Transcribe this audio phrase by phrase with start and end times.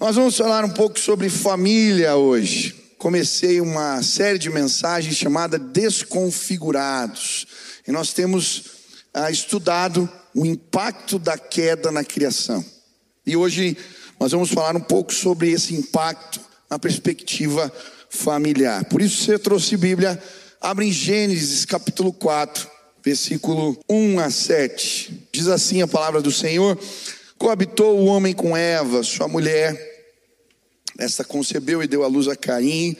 [0.00, 2.74] Nós vamos falar um pouco sobre família hoje.
[2.96, 7.46] Comecei uma série de mensagens chamada Desconfigurados.
[7.86, 8.62] E nós temos
[9.12, 12.64] ah, estudado o impacto da queda na criação.
[13.26, 13.76] E hoje
[14.18, 16.40] nós vamos falar um pouco sobre esse impacto
[16.70, 17.70] na perspectiva
[18.08, 18.86] familiar.
[18.86, 20.18] Por isso, você trouxe Bíblia,
[20.62, 22.66] abre em Gênesis capítulo 4,
[23.04, 25.28] versículo 1 a 7.
[25.30, 26.78] Diz assim a palavra do Senhor:
[27.36, 29.89] Coabitou o homem com Eva, sua mulher
[31.00, 32.94] esta concebeu e deu à luz a Caim.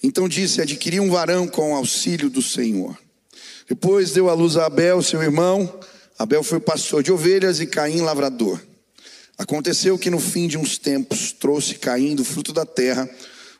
[0.00, 2.96] Então disse: Adquiri um varão com auxílio do Senhor.
[3.68, 5.80] Depois deu à luz a Abel, seu irmão.
[6.16, 8.60] Abel foi pastor de ovelhas e Caim lavrador.
[9.36, 13.10] Aconteceu que no fim de uns tempos trouxe Caim do fruto da terra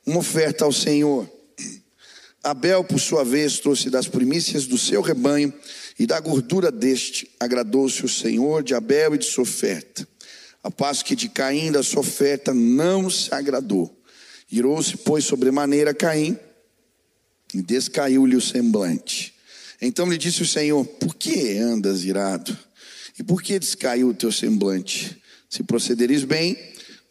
[0.06, 1.28] uma oferta ao Senhor.
[2.42, 5.52] Abel, por sua vez, trouxe das primícias do seu rebanho
[5.98, 10.06] e da gordura deste agradou-se o Senhor de Abel e de sua oferta.
[10.62, 13.98] A passo que de Caim da sua oferta não se agradou.
[14.50, 16.38] Irou-se, pois, sobremaneira Caim,
[17.54, 19.34] e descaiu-lhe o semblante.
[19.80, 22.56] Então lhe disse o Senhor: Por que andas irado?
[23.18, 25.20] E por que descaiu o teu semblante?
[25.48, 26.56] Se procederes bem,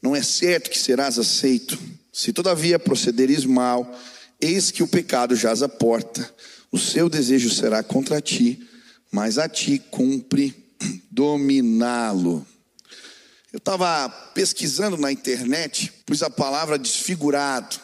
[0.02, 1.78] não é certo que serás aceito.
[2.12, 4.00] Se todavia procederes mal,
[4.40, 6.34] eis que o pecado jaz à porta.
[6.72, 8.60] O seu desejo será contra ti,
[9.12, 10.56] mas a ti cumpre
[11.12, 12.46] dominá-lo.
[13.52, 17.80] Eu estava pesquisando na internet, pus a palavra desfigurado,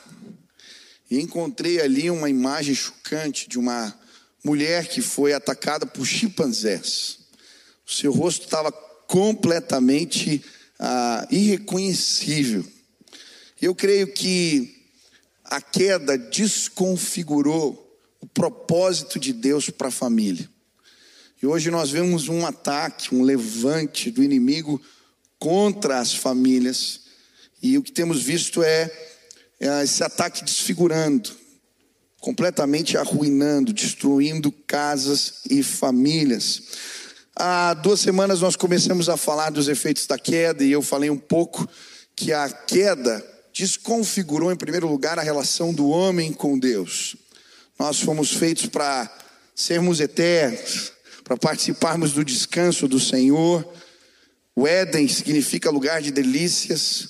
[1.10, 3.98] e encontrei ali uma imagem chocante de uma
[4.44, 7.18] mulher que foi atacada por chimpanzés.
[7.84, 10.44] O seu rosto estava completamente
[10.78, 12.64] ah, irreconhecível.
[13.60, 14.86] Eu creio que
[15.44, 20.48] a queda desconfigurou o propósito de Deus para a família.
[21.42, 24.80] E hoje nós vemos um ataque, um levante do inimigo
[25.46, 27.02] contra as famílias.
[27.62, 28.92] E o que temos visto é,
[29.60, 31.30] é esse ataque desfigurando,
[32.20, 36.64] completamente arruinando, destruindo casas e famílias.
[37.36, 41.18] Há duas semanas nós começamos a falar dos efeitos da queda e eu falei um
[41.18, 41.70] pouco
[42.16, 47.16] que a queda desconfigurou, em primeiro lugar, a relação do homem com Deus.
[47.78, 49.16] Nós fomos feitos para
[49.54, 50.92] sermos eternos,
[51.24, 53.64] para participarmos do descanso do Senhor
[54.56, 57.10] o Éden significa lugar de delícias.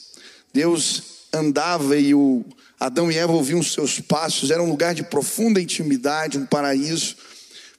[0.52, 2.44] Deus andava e o
[2.80, 7.16] Adão e Eva ouviam os seus passos, era um lugar de profunda intimidade, um paraíso.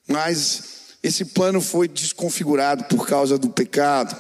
[0.07, 4.19] Mas esse plano foi desconfigurado por causa do pecado.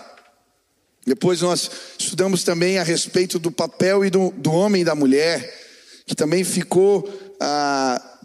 [1.06, 5.54] Depois nós estudamos também a respeito do papel e do, do homem e da mulher,
[6.04, 7.08] que também ficou
[7.40, 8.18] ah,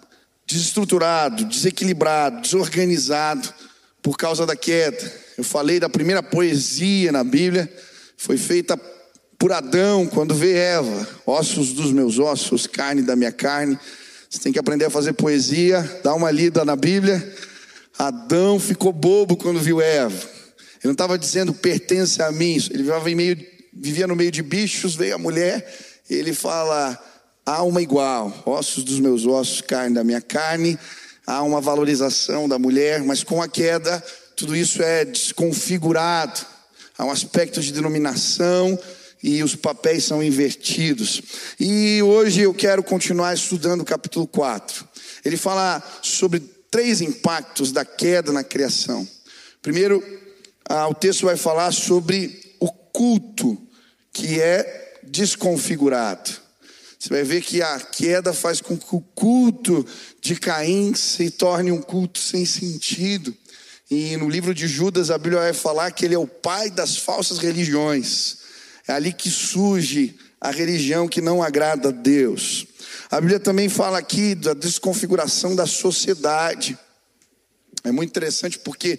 [0.48, 3.54] desestruturado, desequilibrado, desorganizado
[4.02, 5.21] por causa da queda.
[5.38, 7.72] Eu falei da primeira poesia na Bíblia,
[8.18, 8.78] foi feita
[9.40, 13.78] por Adão quando vê Eva, ossos dos meus ossos, carne da minha carne.
[14.30, 17.36] Você tem que aprender a fazer poesia, dá uma lida na Bíblia.
[17.98, 20.16] Adão ficou bobo quando viu Eva.
[20.16, 24.96] Ele não estava dizendo pertence a mim, ele vivia, meio, vivia no meio de bichos,
[24.96, 25.68] veio a mulher,
[26.10, 26.98] ele fala:
[27.64, 30.78] uma igual, ossos dos meus ossos, carne da minha carne.
[31.26, 34.04] Há uma valorização da mulher, mas com a queda
[34.42, 36.44] tudo isso é desconfigurado,
[36.98, 38.80] há um aspecto de denominação
[39.22, 41.22] e os papéis são invertidos.
[41.60, 44.90] E hoje eu quero continuar estudando o capítulo 4.
[45.24, 46.40] Ele fala sobre
[46.72, 49.08] três impactos da queda na criação.
[49.62, 50.04] Primeiro,
[50.90, 53.62] o texto vai falar sobre o culto
[54.12, 56.32] que é desconfigurado.
[56.98, 59.86] Você vai ver que a queda faz com que o culto
[60.20, 63.38] de Caim se torne um culto sem sentido.
[63.92, 66.96] E no livro de Judas, a Bíblia vai falar que ele é o pai das
[66.96, 68.38] falsas religiões.
[68.88, 72.66] É ali que surge a religião que não agrada a Deus.
[73.10, 76.80] A Bíblia também fala aqui da desconfiguração da sociedade.
[77.84, 78.98] É muito interessante porque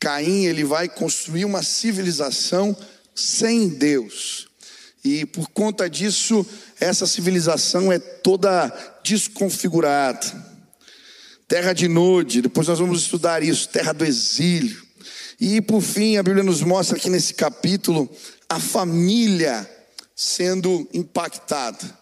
[0.00, 2.76] Caim ele vai construir uma civilização
[3.14, 4.48] sem Deus.
[5.04, 6.44] E por conta disso,
[6.80, 8.68] essa civilização é toda
[9.04, 10.51] desconfigurada
[11.52, 14.82] terra de Nod, depois nós vamos estudar isso, terra do exílio.
[15.38, 18.08] E por fim, a Bíblia nos mostra aqui nesse capítulo
[18.48, 19.70] a família
[20.16, 21.98] sendo impactada.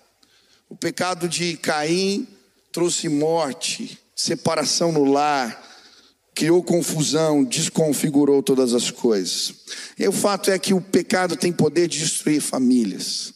[0.69, 2.29] O pecado de Caim
[2.70, 5.61] trouxe morte, separação no lar,
[6.32, 9.52] criou confusão, desconfigurou todas as coisas.
[9.99, 13.35] E o fato é que o pecado tem poder de destruir famílias.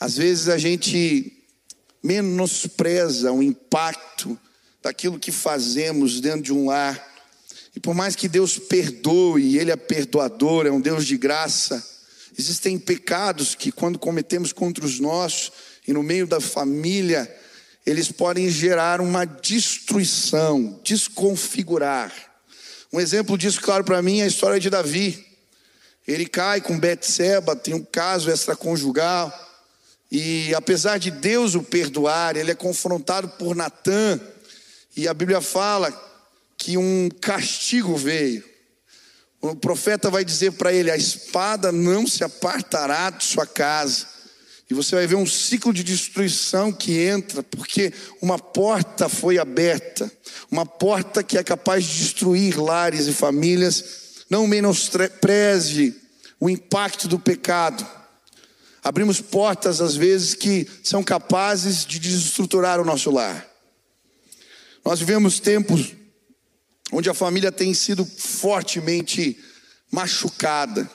[0.00, 1.32] Às vezes a gente
[2.02, 4.36] menospreza o impacto
[4.82, 7.08] daquilo que fazemos dentro de um lar.
[7.74, 11.84] E por mais que Deus perdoe, Ele é perdoador, é um Deus de graça,
[12.38, 15.52] Existem pecados que, quando cometemos contra os nossos
[15.86, 17.30] e no meio da família,
[17.84, 22.12] eles podem gerar uma destruição, desconfigurar.
[22.92, 25.26] Um exemplo disso, claro, para mim é a história de Davi.
[26.06, 29.32] Ele cai com Betseba, tem um caso extraconjugal,
[30.10, 34.18] e apesar de Deus o perdoar, ele é confrontado por Natã,
[35.00, 35.90] e a Bíblia fala
[36.58, 38.44] que um castigo veio.
[39.40, 44.06] O profeta vai dizer para ele: a espada não se apartará de sua casa.
[44.68, 50.12] E você vai ver um ciclo de destruição que entra, porque uma porta foi aberta,
[50.50, 53.84] uma porta que é capaz de destruir lares e famílias.
[54.28, 55.96] Não menospreze
[56.38, 57.86] o impacto do pecado.
[58.84, 63.49] Abrimos portas, às vezes, que são capazes de desestruturar o nosso lar.
[64.84, 65.94] Nós vivemos tempos
[66.92, 69.38] onde a família tem sido fortemente
[69.90, 70.90] machucada.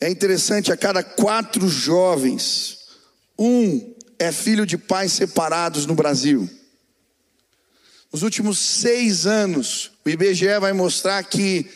[0.00, 2.78] É interessante, a cada quatro jovens,
[3.38, 6.48] um é filho de pais separados no Brasil.
[8.12, 11.68] Nos últimos seis anos, o IBGE vai mostrar que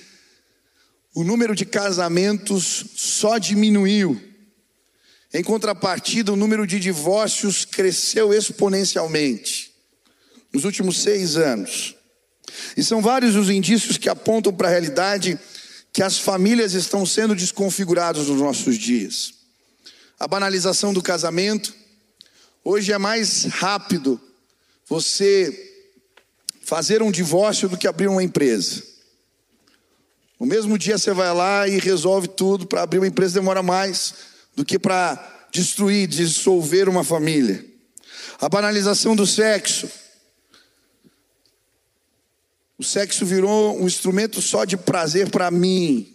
[1.15, 4.21] o número de casamentos só diminuiu.
[5.33, 9.68] Em contrapartida, o número de divórcios cresceu exponencialmente
[10.53, 11.95] nos últimos seis anos.
[12.77, 15.39] E são vários os indícios que apontam para a realidade
[15.93, 19.35] que as famílias estão sendo desconfiguradas nos nossos dias.
[20.19, 21.75] A banalização do casamento.
[22.65, 24.21] Hoje é mais rápido
[24.87, 25.67] você
[26.63, 28.83] fazer um divórcio do que abrir uma empresa.
[30.39, 32.67] No mesmo dia você vai lá e resolve tudo.
[32.67, 34.15] Para abrir uma empresa demora mais
[34.55, 37.65] do que para destruir, dissolver uma família.
[38.41, 39.89] A banalização do sexo.
[42.79, 46.15] O sexo virou um instrumento só de prazer para mim.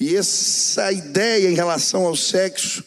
[0.00, 2.84] E essa ideia em relação ao sexo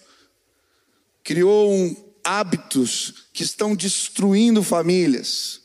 [1.23, 1.95] criou um,
[2.25, 5.61] hábitos que estão destruindo famílias.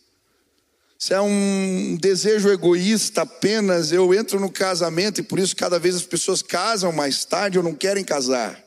[0.97, 5.97] Se é um desejo egoísta apenas, eu entro no casamento e por isso cada vez
[5.97, 8.63] as pessoas casam mais tarde ou não querem casar.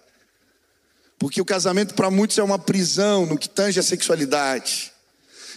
[1.20, 4.92] Porque o casamento para muitos é uma prisão no que tange a sexualidade.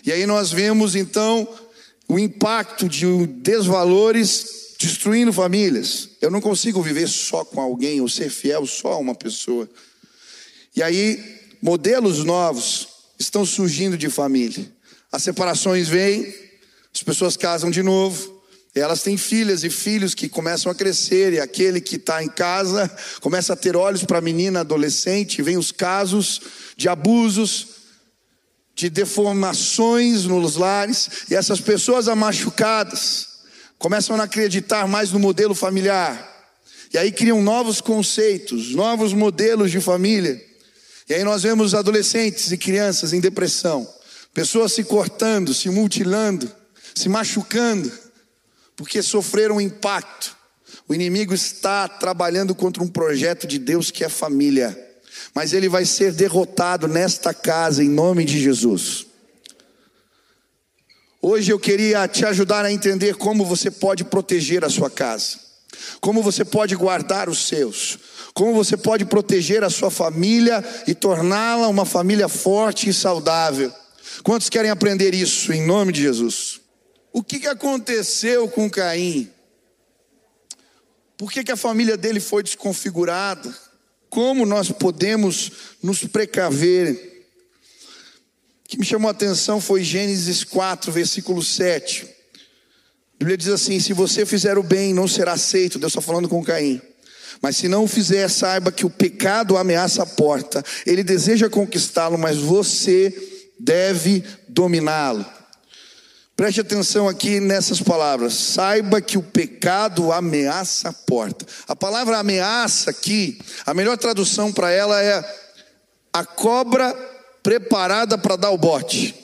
[0.04, 1.48] E aí nós vemos então
[2.08, 6.10] o impacto de desvalores destruindo famílias.
[6.20, 9.68] Eu não consigo viver só com alguém ou ser fiel só a uma pessoa.
[10.74, 12.88] E aí, modelos novos
[13.18, 14.70] estão surgindo de família.
[15.10, 16.34] As separações vêm,
[16.94, 18.36] as pessoas casam de novo,
[18.74, 22.90] elas têm filhas e filhos que começam a crescer, e aquele que está em casa
[23.22, 26.42] começa a ter olhos para a menina adolescente, vem os casos
[26.76, 27.68] de abusos,
[28.76, 33.28] de deformações nos lares, e essas pessoas machucadas
[33.78, 36.34] começam a acreditar mais no modelo familiar.
[36.92, 40.40] E aí criam novos conceitos, novos modelos de família.
[41.08, 43.88] E aí nós vemos adolescentes e crianças em depressão,
[44.34, 46.52] pessoas se cortando, se mutilando,
[46.94, 47.90] se machucando,
[48.76, 50.36] porque sofreram um impacto.
[50.86, 54.85] O inimigo está trabalhando contra um projeto de Deus que é família
[55.36, 59.04] mas ele vai ser derrotado nesta casa em nome de Jesus.
[61.20, 65.38] Hoje eu queria te ajudar a entender como você pode proteger a sua casa,
[66.00, 67.98] como você pode guardar os seus,
[68.32, 73.70] como você pode proteger a sua família e torná-la uma família forte e saudável.
[74.22, 76.62] Quantos querem aprender isso em nome de Jesus?
[77.12, 79.30] O que, aconteceu com Caim?
[81.18, 83.65] Por que a família dele foi desconfigurada?
[84.16, 87.26] Como nós podemos nos precaver?
[88.64, 92.06] O que me chamou a atenção foi Gênesis 4, versículo 7.
[92.06, 95.78] A Bíblia diz assim: Se você fizer o bem, não será aceito.
[95.78, 96.80] Deus está falando com Caim.
[97.42, 100.64] Mas se não o fizer, saiba que o pecado ameaça a porta.
[100.86, 103.14] Ele deseja conquistá-lo, mas você
[103.60, 105.26] deve dominá-lo.
[106.36, 108.34] Preste atenção aqui nessas palavras.
[108.34, 111.46] Saiba que o pecado ameaça a porta.
[111.66, 115.24] A palavra ameaça aqui, a melhor tradução para ela é
[116.12, 116.94] a cobra
[117.42, 119.14] preparada para dar o bote.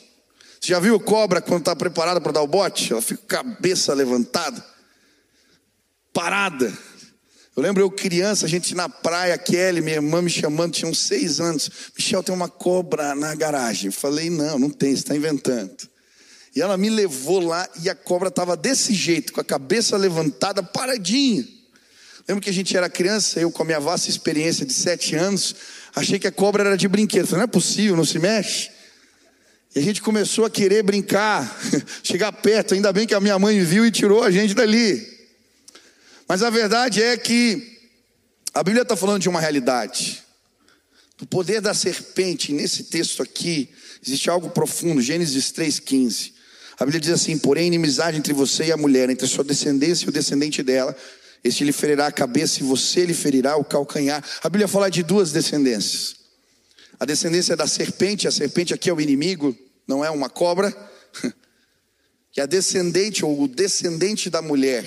[0.59, 2.93] Você já viu cobra quando está preparada para dar o bote?
[2.93, 4.65] Ela fica cabeça levantada,
[6.15, 6.73] parada.
[7.55, 11.01] Eu lembro eu criança, a gente na praia, Kelly, minha irmã me chamando, tinha uns
[11.01, 11.71] seis anos.
[11.95, 13.87] Michel, tem uma cobra na garagem.
[13.87, 15.92] Eu falei, não, não tem, você está inventando.
[16.55, 20.63] E ela me levou lá e a cobra estava desse jeito, com a cabeça levantada,
[20.63, 21.47] paradinha.
[22.29, 25.55] Lembro que a gente era criança, eu com a minha vasta experiência de sete anos,
[25.95, 27.33] achei que a cobra era de brinquedo.
[27.33, 28.71] Não é possível, não se mexe.
[29.75, 31.59] E a gente começou a querer brincar,
[32.05, 32.75] chegar perto.
[32.75, 35.11] Ainda bem que a minha mãe viu e tirou a gente dali.
[36.29, 37.71] Mas a verdade é que
[38.55, 40.23] A Bíblia está falando de uma realidade.
[41.17, 43.71] Do poder da serpente, nesse texto aqui,
[44.05, 46.42] existe algo profundo, Gênesis 3,15.
[46.79, 50.07] A Bíblia diz assim: porém, inimizade entre você e a mulher, entre a sua descendência
[50.07, 50.97] e o descendente dela,
[51.45, 54.25] este lhe ferirá a cabeça e você lhe ferirá o calcanhar.
[54.43, 56.17] A Bíblia fala de duas descendências.
[56.99, 60.75] A descendência da serpente, a serpente aqui é o inimigo, não é uma cobra.
[62.35, 64.83] E a descendente ou o descendente da mulher,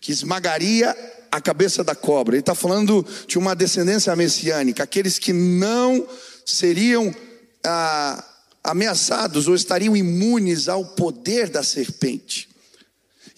[0.00, 0.96] que esmagaria
[1.30, 2.34] a cabeça da cobra.
[2.34, 6.08] Ele está falando de uma descendência messiânica, aqueles que não
[6.46, 7.14] seriam
[7.62, 8.24] ah,
[8.66, 12.48] ameaçados ou estariam imunes ao poder da serpente.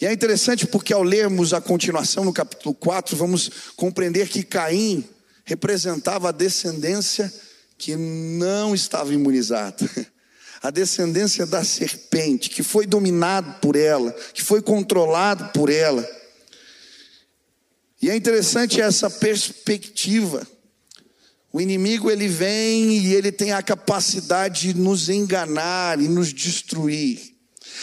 [0.00, 5.04] E é interessante porque ao lermos a continuação no capítulo 4, vamos compreender que Caim
[5.44, 7.32] representava a descendência
[7.76, 9.88] que não estava imunizada.
[10.60, 16.04] A descendência da serpente, que foi dominado por ela, que foi controlado por ela.
[18.02, 20.44] E é interessante essa perspectiva.
[21.52, 27.34] O inimigo ele vem e ele tem a capacidade de nos enganar e nos destruir.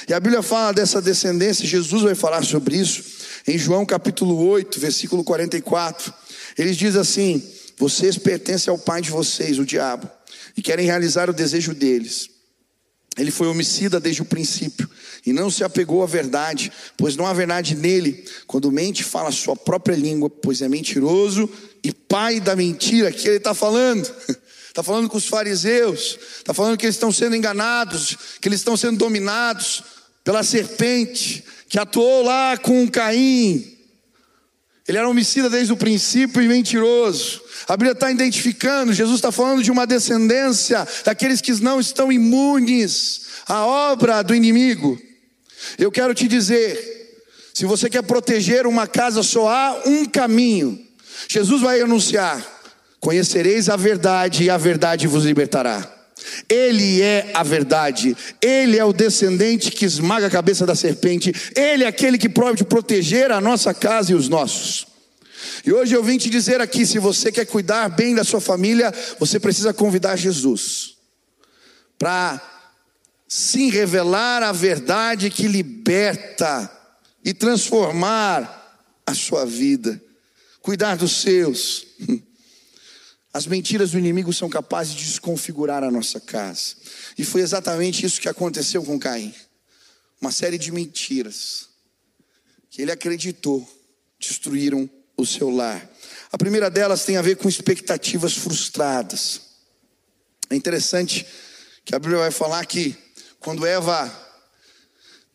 [0.08, 3.04] E a Bíblia fala dessa descendência, Jesus vai falar sobre isso
[3.48, 6.14] em João capítulo 8, versículo 44.
[6.58, 7.42] Ele diz assim:
[7.78, 10.10] Vocês pertencem ao pai de vocês, o diabo,
[10.56, 12.35] e querem realizar o desejo deles.
[13.18, 14.90] Ele foi homicida desde o princípio
[15.26, 18.26] e não se apegou à verdade, pois não há verdade nele.
[18.46, 21.50] Quando mente, fala a sua própria língua, pois é mentiroso
[21.84, 24.12] e pai da mentira que ele está falando.
[24.76, 28.76] Está falando com os fariseus, está falando que eles estão sendo enganados, que eles estão
[28.76, 29.82] sendo dominados
[30.22, 33.75] pela serpente que atuou lá com Caim.
[34.88, 37.42] Ele era homicida desde o princípio e mentiroso.
[37.68, 43.22] A Bíblia está identificando, Jesus está falando de uma descendência daqueles que não estão imunes
[43.48, 45.00] à obra do inimigo.
[45.80, 47.22] Eu quero te dizer,
[47.54, 50.80] se você quer proteger uma casa, só há um caminho.
[51.28, 52.46] Jesus vai anunciar:
[53.00, 55.95] Conhecereis a verdade e a verdade vos libertará.
[56.50, 61.84] Ele é a verdade, Ele é o descendente que esmaga a cabeça da serpente, Ele
[61.84, 64.88] é aquele que pode proteger a nossa casa e os nossos.
[65.66, 68.94] E hoje eu vim te dizer aqui: se você quer cuidar bem da sua família,
[69.20, 70.96] você precisa convidar Jesus
[71.98, 72.42] para
[73.28, 76.72] sim revelar a verdade que liberta
[77.24, 80.02] e transformar a sua vida,
[80.62, 81.88] cuidar dos seus.
[83.36, 86.74] As mentiras do inimigo são capazes de desconfigurar a nossa casa.
[87.18, 89.36] E foi exatamente isso que aconteceu com Caim.
[90.22, 91.68] Uma série de mentiras
[92.70, 93.70] que ele acreditou
[94.18, 95.86] destruíram o seu lar.
[96.32, 99.42] A primeira delas tem a ver com expectativas frustradas.
[100.50, 101.28] É interessante
[101.84, 102.96] que a Bíblia vai falar que
[103.42, 104.10] quando Eva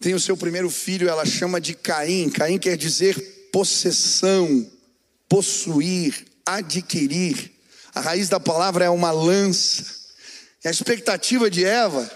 [0.00, 2.30] tem o seu primeiro filho, ela chama de Caim.
[2.30, 4.66] Caim quer dizer possessão,
[5.28, 7.59] possuir, adquirir.
[7.94, 9.84] A raiz da palavra é uma lança.
[10.64, 12.08] E a expectativa de Eva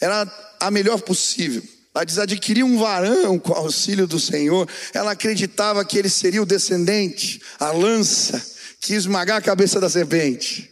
[0.00, 1.62] era a melhor possível.
[1.94, 4.68] Ela diz: adquirir um varão com o auxílio do Senhor.
[4.92, 8.42] Ela acreditava que ele seria o descendente, a lança
[8.80, 10.70] que esmagar a cabeça da serpente.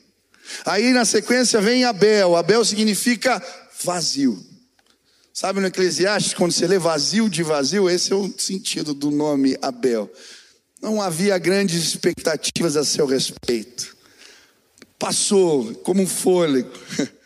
[0.65, 2.37] Aí na sequência vem Abel.
[2.37, 3.43] Abel significa
[3.85, 4.45] vazio.
[5.33, 9.57] Sabe no Eclesiastes, quando você lê vazio de vazio, esse é o sentido do nome
[9.63, 10.11] Abel.
[10.83, 14.00] Não havia grandes expectativas a seu respeito
[15.01, 16.71] passou como um fôlego.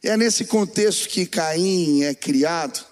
[0.00, 2.86] É nesse contexto que Caim é criado,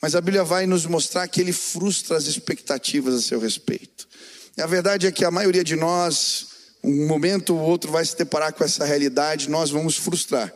[0.00, 4.08] mas a Bíblia vai nos mostrar que ele frustra as expectativas a seu respeito.
[4.56, 6.46] E a verdade é que a maioria de nós,
[6.82, 10.50] um momento ou outro, vai se deparar com essa realidade, nós vamos frustrar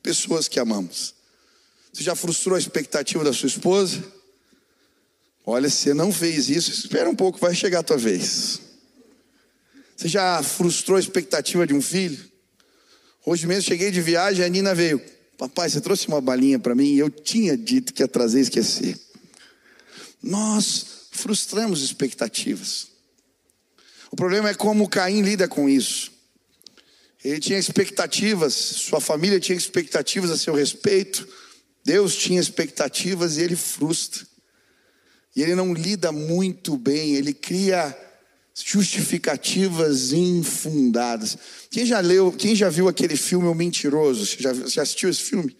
[0.00, 1.12] pessoas que amamos.
[1.92, 4.04] Você já frustrou a expectativa da sua esposa?
[5.44, 8.60] Olha, se você não fez isso, espera um pouco, vai chegar a tua vez.
[9.96, 12.22] Você já frustrou a expectativa de um filho?
[13.24, 15.00] Hoje mesmo cheguei de viagem, a Nina veio.
[15.38, 16.94] Papai, você trouxe uma balinha para mim?
[16.96, 18.98] Eu tinha dito que ia trazer e esquecer.
[20.22, 22.88] Nós frustramos expectativas.
[24.10, 26.12] O problema é como Caim lida com isso.
[27.24, 31.26] Ele tinha expectativas, sua família tinha expectativas a seu respeito,
[31.84, 34.24] Deus tinha expectativas e ele frustra.
[35.34, 37.96] E ele não lida muito bem, ele cria
[38.64, 41.36] justificativas infundadas.
[41.70, 44.24] Quem já leu, quem já viu aquele filme O Mentiroso?
[44.24, 45.56] Você já, você assistiu esse filme?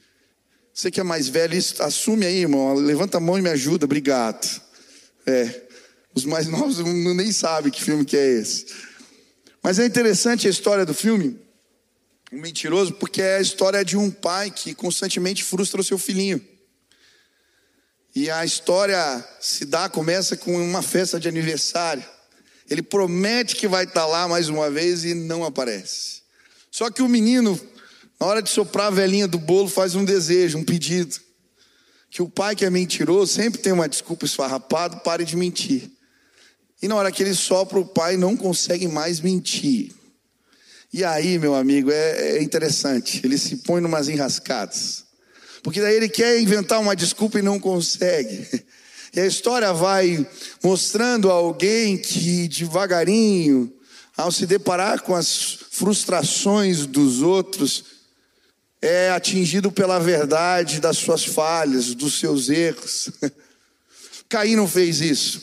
[0.72, 2.74] Você que é mais velho, assume aí, irmão.
[2.74, 4.60] Levanta a mão e me ajuda, obrigado.
[5.26, 5.62] É,
[6.14, 8.66] os mais novos nem sabem que filme que é esse.
[9.62, 11.38] Mas é interessante a história do filme,
[12.32, 16.40] O Mentiroso, porque é a história de um pai que constantemente frustra o seu filhinho.
[18.14, 22.02] E a história se dá, começa com uma festa de aniversário.
[22.68, 26.22] Ele promete que vai estar lá mais uma vez e não aparece.
[26.70, 27.58] Só que o menino,
[28.18, 31.16] na hora de soprar a velhinha do bolo, faz um desejo, um pedido.
[32.10, 35.90] Que o pai que é mentiroso sempre tem uma desculpa esfarrapada, pare de mentir.
[36.82, 39.92] E na hora que ele sopra, o pai não consegue mais mentir.
[40.92, 43.20] E aí, meu amigo, é, é interessante.
[43.24, 45.04] Ele se põe numas enrascadas.
[45.62, 48.46] Porque daí ele quer inventar uma desculpa e não consegue.
[49.16, 50.28] E a história vai
[50.62, 53.72] mostrando alguém que devagarinho,
[54.14, 57.84] ao se deparar com as frustrações dos outros,
[58.82, 63.08] é atingido pela verdade das suas falhas, dos seus erros.
[64.28, 65.40] Caim não fez isso.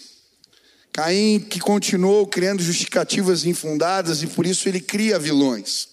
[0.91, 5.87] Caim que continuou criando justificativas infundadas e por isso ele cria vilões.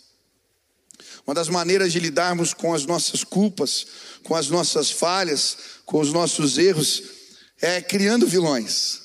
[1.26, 3.86] Uma das maneiras de lidarmos com as nossas culpas,
[4.22, 5.56] com as nossas falhas,
[5.86, 7.19] com os nossos erros,
[7.60, 9.00] é criando vilões.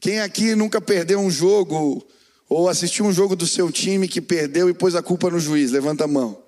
[0.00, 2.06] Quem aqui nunca perdeu um jogo
[2.48, 5.70] ou assistiu um jogo do seu time que perdeu e pôs a culpa no juiz?
[5.70, 6.42] Levanta a mão.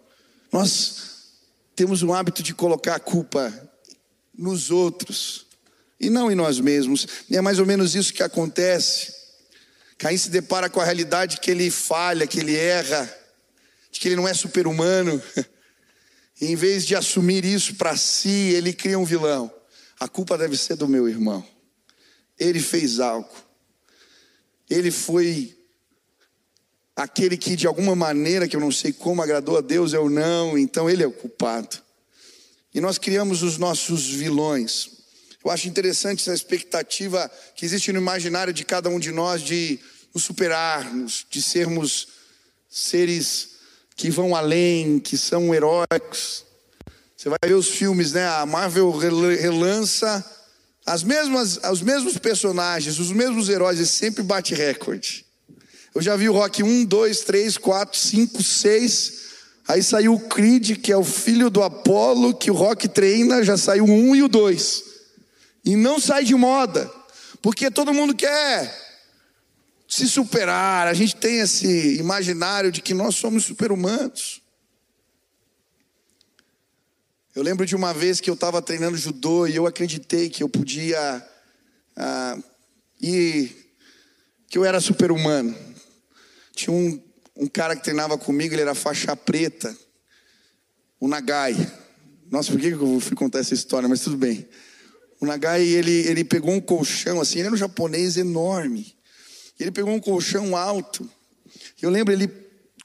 [0.50, 0.96] Nós
[1.76, 3.52] temos um hábito de colocar a culpa
[4.36, 5.46] nos outros
[6.00, 7.06] e não em nós mesmos.
[7.30, 9.12] E é mais ou menos isso que acontece.
[9.98, 13.12] Caim se depara com a realidade que ele falha, que ele erra,
[13.90, 15.22] de que ele não é super-humano.
[16.40, 19.52] Em vez de assumir isso para si, ele cria um vilão.
[19.98, 21.44] A culpa deve ser do meu irmão.
[22.38, 23.32] Ele fez algo.
[24.68, 25.56] Ele foi
[26.96, 30.56] aquele que de alguma maneira, que eu não sei como agradou a Deus, eu não,
[30.56, 31.78] então ele é o culpado.
[32.72, 34.90] E nós criamos os nossos vilões.
[35.44, 39.78] Eu acho interessante essa expectativa que existe no imaginário de cada um de nós de
[40.14, 42.08] nos superarmos, de sermos
[42.70, 43.50] seres
[43.96, 46.43] que vão além, que são heróicos.
[47.24, 48.28] Você vai ver os filmes, né?
[48.28, 50.22] A Marvel relança
[50.84, 55.24] as mesmas, os mesmos personagens, os mesmos heróis, e sempre bate recorde.
[55.94, 59.12] Eu já vi o Rock 1, 2, 3, 4, 5, 6.
[59.66, 63.56] Aí saiu o Creed, que é o filho do Apolo, que o Rock treina, já
[63.56, 64.82] saiu o 1 e o 2.
[65.64, 66.92] E não sai de moda,
[67.40, 68.70] porque todo mundo quer
[69.88, 70.88] se superar.
[70.88, 74.43] A gente tem esse imaginário de que nós somos super-humanos.
[77.34, 80.48] Eu lembro de uma vez que eu estava treinando judô e eu acreditei que eu
[80.48, 81.28] podia
[81.96, 82.38] ah,
[83.00, 83.74] ir,
[84.48, 85.52] que eu era super-humano.
[86.54, 87.02] Tinha um,
[87.34, 89.76] um cara que treinava comigo, ele era faixa preta,
[91.00, 91.56] o Nagai.
[92.30, 93.88] Nossa, por que eu fui contar essa história?
[93.88, 94.48] Mas tudo bem.
[95.20, 98.96] O Nagai, ele, ele pegou um colchão assim, ele era um japonês enorme.
[99.58, 101.10] Ele pegou um colchão alto.
[101.82, 102.28] Eu lembro, ele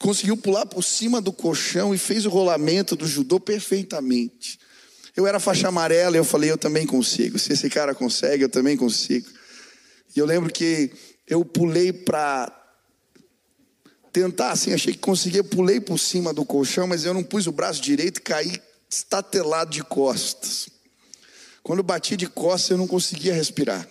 [0.00, 4.58] conseguiu pular por cima do colchão e fez o rolamento do judô perfeitamente.
[5.14, 7.38] Eu era faixa amarela e eu falei, eu também consigo.
[7.38, 9.28] Se esse cara consegue, eu também consigo.
[10.16, 10.90] E eu lembro que
[11.28, 12.50] eu pulei para
[14.10, 17.52] tentar assim, achei que conseguia, pulei por cima do colchão, mas eu não pus o
[17.52, 20.68] braço direito e caí estatelado de costas.
[21.62, 23.86] Quando eu bati de costas, eu não conseguia respirar.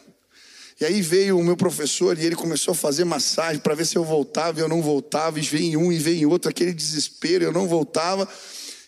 [0.79, 3.97] E aí veio o meu professor e ele começou a fazer massagem para ver se
[3.97, 7.51] eu voltava, e eu não voltava, e veio um e veio outro, aquele desespero, eu
[7.51, 8.27] não voltava.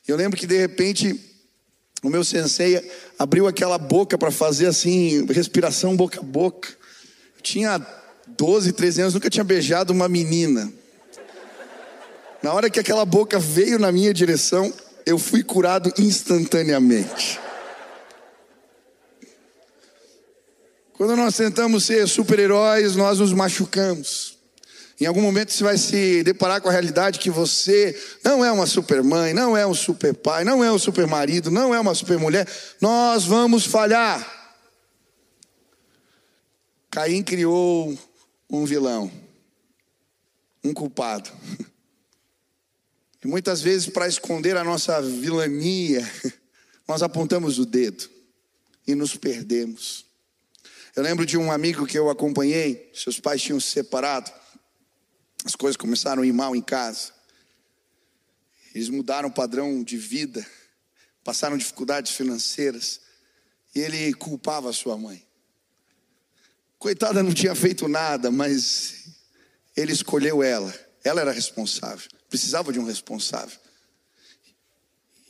[0.08, 1.20] Eu lembro que de repente
[2.02, 6.70] o meu sensei abriu aquela boca para fazer assim, respiração boca a boca.
[7.36, 7.86] Eu tinha
[8.26, 10.72] 12, 13 anos, nunca tinha beijado uma menina.
[12.42, 14.74] Na hora que aquela boca veio na minha direção,
[15.06, 17.40] eu fui curado instantaneamente.
[21.02, 24.38] Quando nós tentamos ser super-heróis, nós nos machucamos.
[25.00, 28.68] Em algum momento você vai se deparar com a realidade que você não é uma
[28.68, 32.48] super-mãe, não é um super-pai, não é um super-marido, não é uma super-mulher.
[32.80, 34.54] Nós vamos falhar.
[36.92, 37.98] Caim criou
[38.48, 39.12] um vilão,
[40.64, 41.32] um culpado.
[43.26, 46.08] E muitas vezes, para esconder a nossa vilania,
[46.88, 48.08] nós apontamos o dedo
[48.86, 50.11] e nos perdemos.
[50.94, 54.32] Eu lembro de um amigo que eu acompanhei, seus pais tinham se separado,
[55.46, 57.14] as coisas começaram a ir mal em casa.
[58.76, 60.46] Eles mudaram o padrão de vida,
[61.24, 63.00] passaram dificuldades financeiras,
[63.74, 65.26] e ele culpava a sua mãe.
[66.78, 69.06] Coitada não tinha feito nada, mas
[69.78, 70.74] ele escolheu ela.
[71.04, 73.58] Ela era responsável, precisava de um responsável.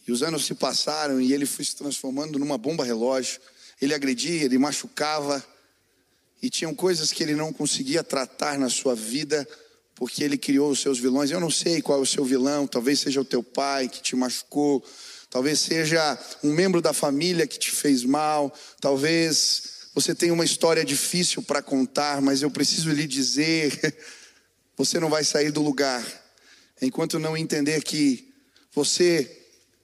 [0.07, 3.39] E os anos se passaram e ele foi se transformando numa bomba relógio.
[3.81, 5.43] Ele agredia, ele machucava,
[6.41, 9.47] e tinham coisas que ele não conseguia tratar na sua vida,
[9.95, 11.29] porque ele criou os seus vilões.
[11.29, 14.15] Eu não sei qual é o seu vilão, talvez seja o teu pai que te
[14.15, 14.83] machucou,
[15.29, 19.63] talvez seja um membro da família que te fez mal, talvez
[19.93, 23.95] você tem uma história difícil para contar, mas eu preciso lhe dizer:
[24.75, 26.03] você não vai sair do lugar
[26.81, 28.33] enquanto não entender que
[28.73, 29.40] você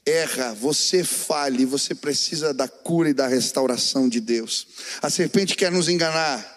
[0.07, 4.67] erra, você falha, você precisa da cura e da restauração de Deus.
[5.01, 6.55] A serpente quer nos enganar,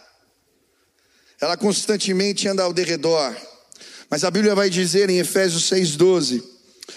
[1.41, 3.35] ela constantemente anda ao derredor,
[4.09, 6.43] mas a Bíblia vai dizer em Efésios 6,12: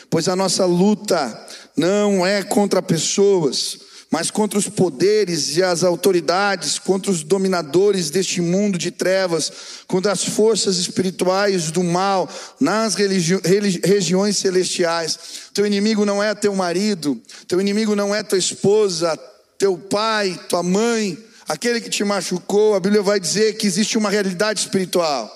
[0.10, 3.80] Pois a nossa luta não é contra pessoas,
[4.14, 9.52] mas contra os poderes e as autoridades, contra os dominadores deste mundo de trevas,
[9.88, 15.18] contra as forças espirituais do mal nas regiões celestiais.
[15.52, 19.18] Teu inimigo não é teu marido, teu inimigo não é tua esposa,
[19.58, 21.18] teu pai, tua mãe,
[21.50, 22.76] aquele que te machucou.
[22.76, 25.28] A Bíblia vai dizer que existe uma realidade espiritual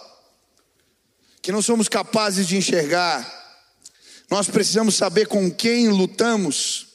[1.42, 3.28] que não somos capazes de enxergar.
[4.30, 6.87] Nós precisamos saber com quem lutamos.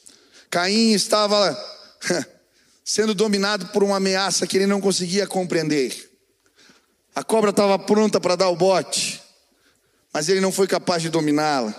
[0.53, 1.57] Caim estava
[2.85, 6.11] sendo dominado por uma ameaça que ele não conseguia compreender.
[7.15, 9.19] A cobra estava pronta para dar o bote,
[10.13, 11.73] mas ele não foi capaz de dominá-la.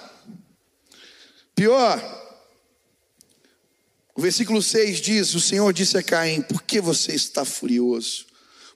[1.55, 2.03] Pior,
[4.13, 8.27] o versículo 6 diz: O Senhor disse a Caim: Por que você está furioso?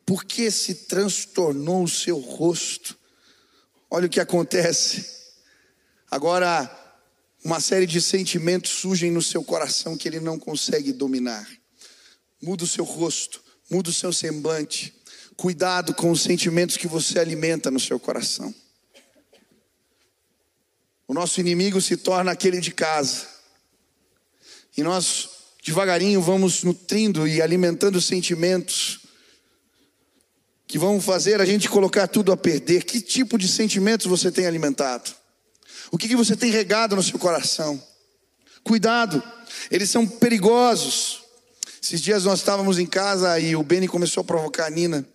[0.07, 2.97] Por que se transtornou o seu rosto?
[3.91, 5.05] Olha o que acontece.
[6.09, 6.88] Agora,
[7.45, 11.49] uma série de sentimentos surgem no seu coração que ele não consegue dominar.
[12.43, 14.95] Muda o seu rosto, muda o seu semblante.
[15.37, 18.53] Cuidado com os sentimentos que você alimenta no seu coração.
[21.07, 23.27] O nosso inimigo se torna aquele de casa.
[24.77, 25.29] E nós,
[25.65, 29.01] devagarinho, vamos nutrindo e alimentando sentimentos
[30.67, 32.85] que vão fazer a gente colocar tudo a perder.
[32.85, 35.18] Que tipo de sentimentos você tem alimentado?
[35.91, 37.83] O que, que você tem regado no seu coração?
[38.63, 39.23] Cuidado,
[39.71, 41.25] eles são perigosos.
[41.83, 45.07] Esses dias nós estávamos em casa e o Beni começou a provocar a Nina.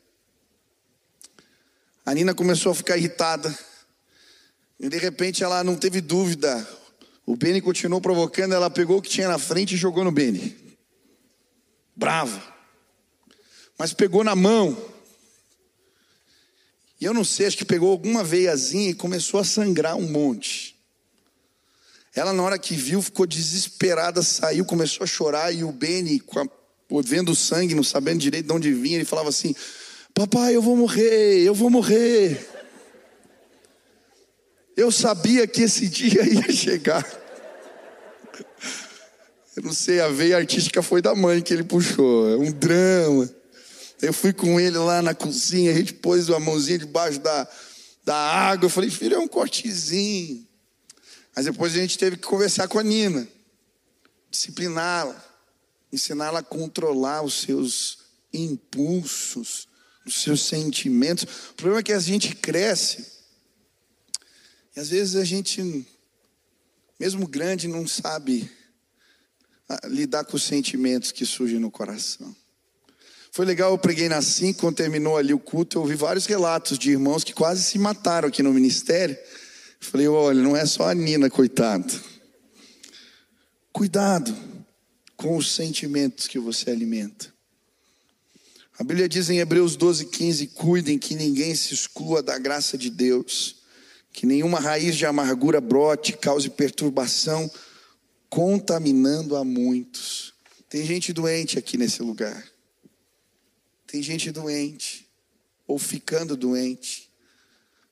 [2.05, 3.55] A Nina começou a ficar irritada.
[4.79, 6.67] E de repente ela não teve dúvida.
[7.25, 10.77] O Beni continuou provocando, ela pegou o que tinha na frente e jogou no Beni.
[11.95, 12.41] Brava.
[13.77, 14.92] Mas pegou na mão.
[17.03, 20.73] E eu não sei, acho que pegou alguma veiazinha e começou a sangrar um monte.
[22.15, 25.51] Ela, na hora que viu, ficou desesperada, saiu, começou a chorar.
[25.51, 26.23] E o Beni,
[27.03, 29.53] vendo o sangue, não sabendo direito de onde vinha, ele falava assim:
[30.13, 32.39] Papai, eu vou morrer, eu vou morrer.
[34.77, 37.05] Eu sabia que esse dia ia chegar.
[39.57, 42.29] Eu não sei, a veia artística foi da mãe que ele puxou.
[42.29, 43.42] É um drama.
[44.03, 47.47] Eu fui com ele lá na cozinha, a gente pôs a mãozinha debaixo da,
[48.03, 48.65] da água.
[48.65, 50.45] Eu falei, filho, é um cortezinho.
[51.35, 53.27] Mas depois a gente teve que conversar com a Nina,
[54.29, 55.23] discipliná-la,
[55.91, 57.99] ensiná-la a controlar os seus
[58.33, 59.67] impulsos,
[60.05, 61.23] os seus sentimentos.
[61.51, 63.13] O problema é que a gente cresce
[64.75, 65.87] e às vezes a gente,
[66.99, 68.49] mesmo grande, não sabe
[69.69, 72.35] ah, lidar com os sentimentos que surgem no coração.
[73.35, 76.77] Foi legal, eu preguei na 5, quando terminou ali o culto, eu ouvi vários relatos
[76.77, 79.17] de irmãos que quase se mataram aqui no ministério.
[79.79, 81.99] falei, olha, não é só a Nina, coitado.
[83.71, 84.37] Cuidado
[85.17, 87.33] com os sentimentos que você alimenta.
[88.77, 92.91] A Bíblia diz em Hebreus 12, 15: cuidem que ninguém se exclua da graça de
[92.91, 93.63] Deus,
[94.11, 97.49] que nenhuma raiz de amargura brote, cause perturbação,
[98.29, 100.35] contaminando a muitos.
[100.69, 102.52] Tem gente doente aqui nesse lugar.
[103.93, 105.07] Tem gente doente,
[105.67, 107.13] ou ficando doente,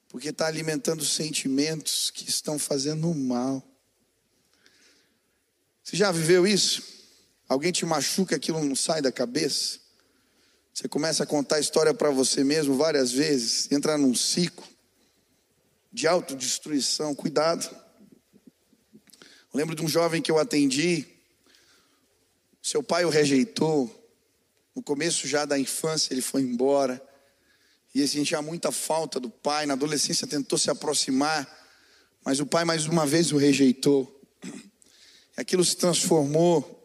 [0.09, 3.63] porque está alimentando sentimentos que estão fazendo mal.
[5.83, 6.81] Você já viveu isso?
[7.47, 9.77] Alguém te machuca, aquilo não sai da cabeça?
[10.73, 14.65] Você começa a contar a história para você mesmo várias vezes, entra num ciclo
[15.93, 17.13] de autodestruição.
[17.13, 17.63] Cuidado.
[19.53, 21.05] Eu lembro de um jovem que eu atendi,
[22.59, 24.00] seu pai o rejeitou,
[24.75, 27.01] no começo já da infância ele foi embora.
[27.93, 29.65] E sentia muita falta do pai.
[29.65, 31.47] Na adolescência tentou se aproximar,
[32.23, 34.21] mas o pai mais uma vez o rejeitou.
[35.37, 36.81] E aquilo se transformou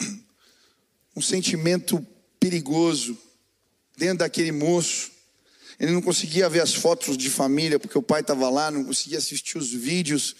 [1.15, 2.05] um sentimento
[2.41, 3.17] perigoso
[3.97, 5.13] dentro daquele moço.
[5.79, 9.19] Ele não conseguia ver as fotos de família porque o pai estava lá, não conseguia
[9.19, 10.35] assistir os vídeos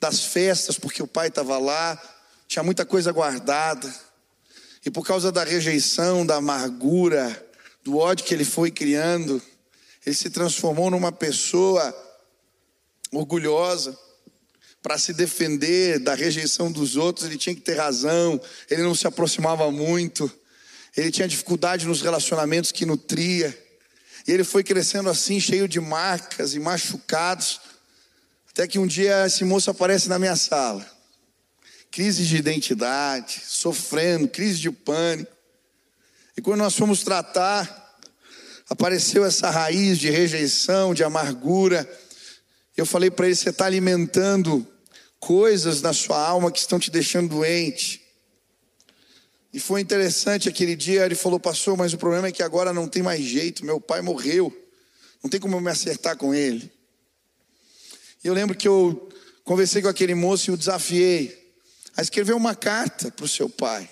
[0.00, 2.00] das festas porque o pai estava lá,
[2.48, 3.92] tinha muita coisa guardada.
[4.84, 7.44] E por causa da rejeição, da amargura,
[7.82, 9.40] do ódio que ele foi criando,
[10.04, 11.94] ele se transformou numa pessoa
[13.10, 13.98] orgulhosa.
[14.82, 18.38] Para se defender da rejeição dos outros, ele tinha que ter razão,
[18.70, 20.30] ele não se aproximava muito.
[20.94, 23.58] Ele tinha dificuldade nos relacionamentos que nutria.
[24.26, 27.60] E ele foi crescendo assim, cheio de marcas e machucados.
[28.50, 30.93] Até que um dia esse moço aparece na minha sala.
[31.94, 35.30] Crise de identidade, sofrendo, crise de pânico.
[36.36, 38.00] E quando nós fomos tratar,
[38.68, 41.88] apareceu essa raiz de rejeição, de amargura.
[42.76, 44.66] Eu falei para ele: você está alimentando
[45.20, 48.02] coisas na sua alma que estão te deixando doente.
[49.52, 52.88] E foi interessante aquele dia, ele falou, pastor, mas o problema é que agora não
[52.88, 54.52] tem mais jeito, meu pai morreu,
[55.22, 56.72] não tem como eu me acertar com ele.
[58.24, 59.08] E eu lembro que eu
[59.44, 61.43] conversei com aquele moço e o desafiei
[61.96, 63.88] a escrever uma carta para o seu pai.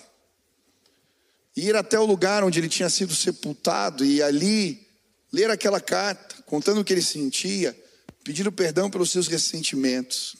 [1.55, 4.87] Ir até o lugar onde ele tinha sido sepultado e ali
[5.31, 7.77] ler aquela carta, contando o que ele sentia,
[8.23, 10.35] pedindo perdão pelos seus ressentimentos.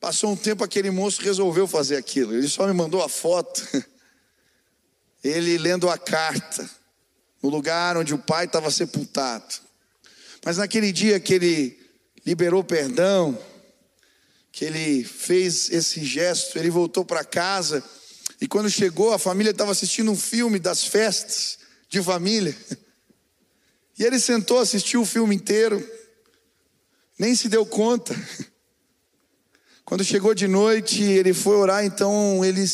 [0.00, 2.34] Passou um tempo, aquele moço resolveu fazer aquilo.
[2.34, 3.66] Ele só me mandou a foto.
[5.24, 6.68] Ele lendo a carta,
[7.42, 9.54] no lugar onde o pai estava sepultado.
[10.44, 11.78] Mas naquele dia que ele
[12.26, 13.38] liberou perdão,
[14.54, 17.82] que ele fez esse gesto, ele voltou para casa.
[18.40, 22.56] E quando chegou, a família estava assistindo um filme das festas de família.
[23.98, 25.84] E ele sentou, assistiu o filme inteiro,
[27.18, 28.14] nem se deu conta.
[29.84, 32.64] Quando chegou de noite, ele foi orar, então ele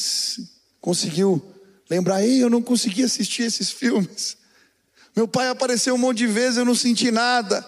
[0.82, 1.42] conseguiu
[1.88, 4.36] lembrar: ei, eu não consegui assistir esses filmes.
[5.16, 7.66] Meu pai apareceu um monte de vezes, eu não senti nada.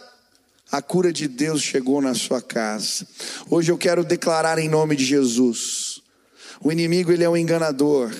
[0.73, 3.07] A cura de Deus chegou na sua casa.
[3.51, 6.01] Hoje eu quero declarar em nome de Jesus.
[6.63, 8.11] O inimigo ele é um enganador.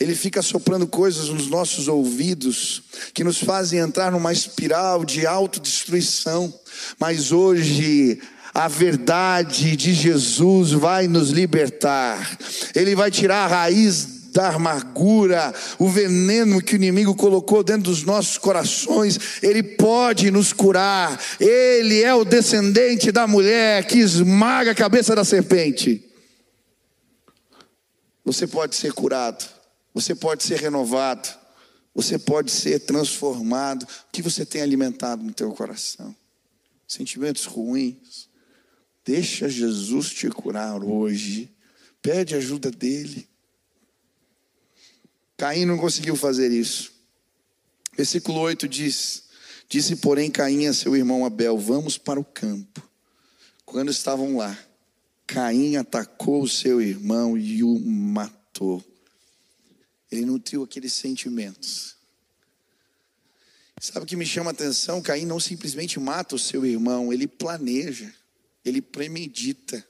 [0.00, 2.82] Ele fica soprando coisas nos nossos ouvidos
[3.14, 6.52] que nos fazem entrar numa espiral de autodestruição.
[6.98, 8.20] Mas hoje
[8.52, 12.38] a verdade de Jesus vai nos libertar.
[12.74, 18.04] Ele vai tirar a raiz da amargura, o veneno que o inimigo colocou dentro dos
[18.04, 21.20] nossos corações, ele pode nos curar.
[21.40, 26.08] Ele é o descendente da mulher que esmaga a cabeça da serpente.
[28.24, 29.44] Você pode ser curado,
[29.92, 31.28] você pode ser renovado,
[31.92, 33.82] você pode ser transformado.
[33.82, 36.14] O que você tem alimentado no teu coração?
[36.86, 38.28] Sentimentos ruins,
[39.04, 41.50] Deixa Jesus te curar hoje.
[42.00, 43.27] Pede ajuda dele.
[45.38, 46.92] Caim não conseguiu fazer isso.
[47.96, 49.24] Versículo 8 diz:
[49.70, 52.86] Disse, porém, Caim a seu irmão Abel: Vamos para o campo.
[53.64, 54.58] Quando estavam lá,
[55.26, 58.84] Caim atacou o seu irmão e o matou.
[60.12, 61.96] Ele nutriu aqueles sentimentos.
[63.80, 65.00] Sabe o que me chama a atenção?
[65.00, 68.12] Caim não simplesmente mata o seu irmão, ele planeja
[68.68, 69.84] ele premedita.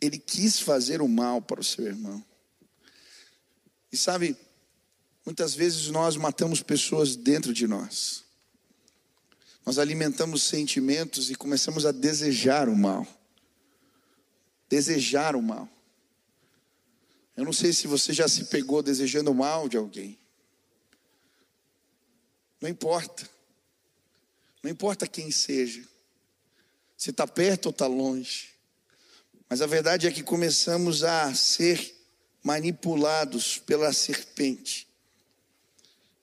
[0.00, 2.24] Ele quis fazer o mal para o seu irmão.
[3.92, 4.36] E sabe,
[5.24, 8.24] muitas vezes nós matamos pessoas dentro de nós.
[9.64, 13.06] Nós alimentamos sentimentos e começamos a desejar o mal.
[14.68, 15.68] Desejar o mal.
[17.36, 20.18] Eu não sei se você já se pegou desejando o mal de alguém.
[22.60, 23.28] Não importa.
[24.62, 25.82] Não importa quem seja
[26.96, 28.50] se está perto ou está longe.
[29.48, 31.99] Mas a verdade é que começamos a ser
[32.42, 34.88] manipulados pela serpente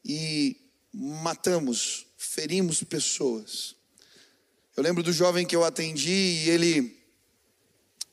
[0.04, 0.56] e
[0.94, 3.76] matamos, ferimos pessoas.
[4.76, 6.98] Eu lembro do jovem que eu atendi e ele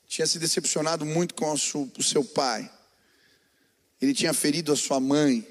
[0.07, 2.71] tinha se decepcionado muito com o seu pai.
[4.01, 5.47] Ele tinha ferido a sua mãe.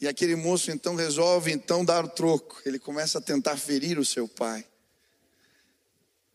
[0.00, 2.60] E aquele moço então resolve então dar o troco.
[2.64, 4.66] Ele começa a tentar ferir o seu pai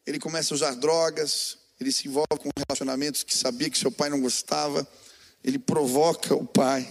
[0.05, 4.09] ele começa a usar drogas, ele se envolve com relacionamentos que sabia que seu pai
[4.09, 4.87] não gostava,
[5.43, 6.87] ele provoca o pai.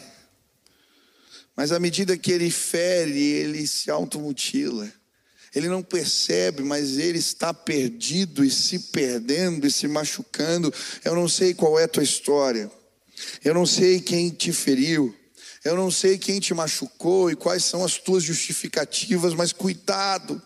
[1.57, 4.93] Mas à medida que ele fere, ele se automutila.
[5.55, 10.73] Ele não percebe, mas ele está perdido e se perdendo e se machucando.
[11.05, 12.71] Eu não sei qual é a tua história.
[13.45, 15.15] Eu não sei quem te feriu.
[15.65, 20.43] Eu não sei quem te machucou e quais são as tuas justificativas, mas cuidado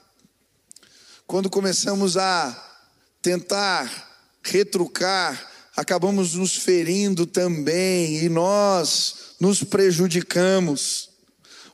[1.26, 2.86] quando começamos a
[3.20, 4.07] tentar
[4.42, 11.10] retrucar, acabamos nos ferindo também e nós nos prejudicamos.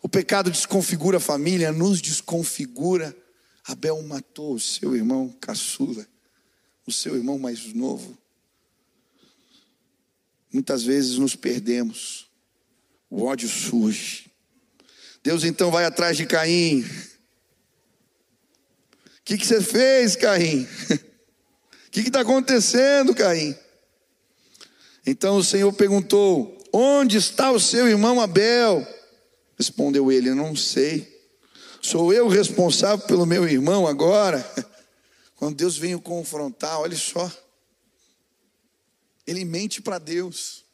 [0.02, 3.16] O pecado desconfigura a família, nos desconfigura.
[3.64, 6.06] Abel matou o seu irmão caçula,
[6.86, 8.16] o seu irmão mais novo.
[10.52, 12.28] Muitas vezes nos perdemos,
[13.08, 14.30] o ódio surge.
[15.22, 16.84] Deus então vai atrás de Caim
[19.24, 20.68] o que, que você fez, Caim?
[21.94, 23.56] Que está acontecendo, Caim?
[25.06, 28.84] Então o Senhor perguntou: Onde está o seu irmão Abel?
[29.56, 31.14] Respondeu ele: Não sei.
[31.80, 34.44] Sou eu responsável pelo meu irmão agora?
[35.36, 37.30] Quando Deus vem o confrontar, olha só.
[39.24, 40.64] Ele mente para Deus.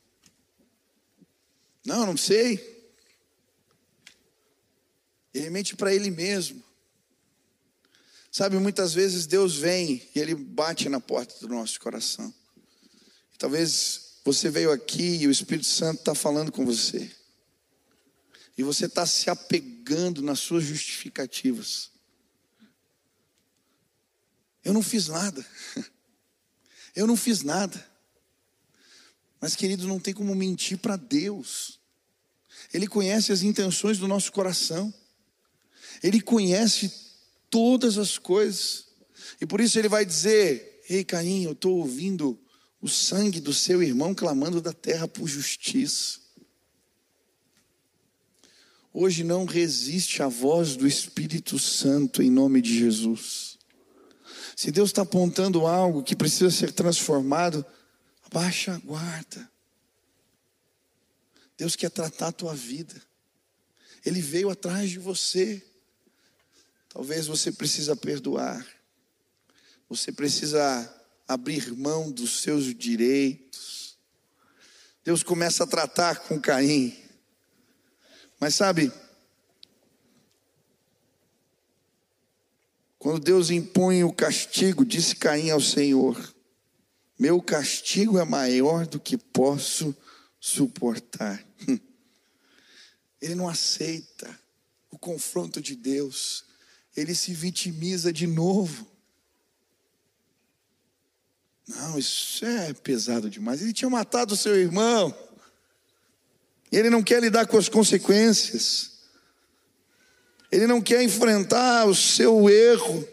[1.85, 2.89] Não, não sei.
[5.35, 6.63] Ele mente para ele mesmo.
[8.31, 12.33] Sabe, muitas vezes Deus vem e Ele bate na porta do nosso coração.
[13.39, 17.11] Talvez você veio aqui e o Espírito Santo está falando com você.
[18.57, 21.91] E você está se apegando nas suas justificativas.
[24.63, 25.45] Eu não fiz nada.
[26.95, 27.89] Eu não fiz nada.
[29.41, 31.81] Mas, querido, não tem como mentir para Deus.
[32.75, 34.93] Ele conhece as intenções do nosso coração.
[36.03, 37.10] Ele conhece
[37.51, 38.87] todas as coisas.
[39.41, 42.39] E por isso ele vai dizer: Ei, Caim, eu estou ouvindo
[42.81, 46.21] o sangue do seu irmão clamando da terra por justiça.
[48.93, 53.59] Hoje não resiste à voz do Espírito Santo em nome de Jesus.
[54.57, 57.65] Se Deus está apontando algo que precisa ser transformado,
[58.25, 59.51] abaixa a guarda.
[61.57, 63.01] Deus quer tratar a tua vida.
[64.05, 65.63] Ele veio atrás de você.
[66.91, 68.67] Talvez você precisa perdoar.
[69.89, 70.93] Você precisa
[71.27, 73.97] abrir mão dos seus direitos.
[75.05, 76.97] Deus começa a tratar com Caim.
[78.41, 78.93] Mas sabe,
[82.99, 86.35] quando Deus impõe o castigo, disse Caim ao Senhor:
[87.17, 89.97] Meu castigo é maior do que posso
[90.41, 91.45] suportar.
[93.23, 94.39] Ele não aceita
[94.91, 96.50] o confronto de Deus
[96.97, 98.87] ele se vitimiza de novo.
[101.67, 103.63] Não, isso é pesado demais.
[103.63, 105.15] Ele tinha matado o seu irmão.
[106.73, 108.91] Ele não quer lidar com as consequências.
[110.51, 113.07] Ele não quer enfrentar o seu erro.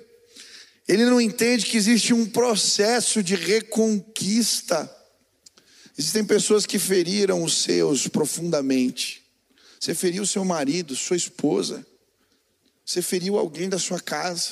[0.88, 4.92] Ele não entende que existe um processo de reconquista.
[5.98, 9.24] Existem pessoas que feriram os seus profundamente.
[9.80, 11.86] Você feriu seu marido, sua esposa.
[12.88, 14.52] Você feriu alguém da sua casa,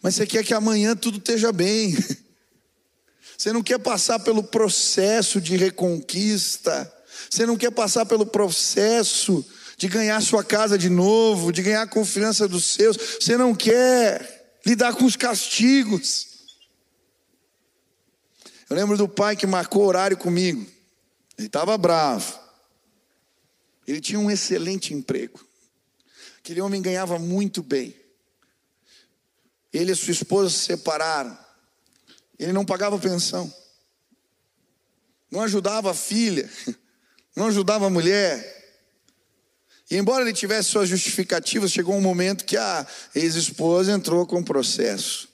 [0.00, 1.96] mas você quer que amanhã tudo esteja bem.
[3.36, 6.92] Você não quer passar pelo processo de reconquista.
[7.28, 9.44] Você não quer passar pelo processo
[9.76, 12.96] de ganhar sua casa de novo, de ganhar a confiança dos seus.
[12.96, 16.28] Você não quer lidar com os castigos.
[18.70, 20.64] Eu lembro do pai que marcou horário comigo.
[21.36, 22.38] Ele estava bravo.
[23.88, 25.44] Ele tinha um excelente emprego.
[26.42, 27.94] Aquele homem ganhava muito bem.
[29.72, 31.38] Ele e sua esposa se separaram.
[32.36, 33.52] Ele não pagava pensão.
[35.30, 36.50] Não ajudava a filha.
[37.34, 38.62] Não ajudava a mulher.
[39.90, 45.30] E embora ele tivesse suas justificativas, chegou um momento que a ex-esposa entrou com processo.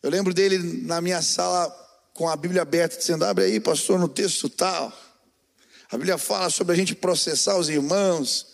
[0.00, 1.68] Eu lembro dele na minha sala
[2.14, 4.96] com a Bíblia aberta, dizendo: Abre aí, pastor, no texto tal.
[5.90, 8.46] A Bíblia fala sobre a gente processar os irmãos.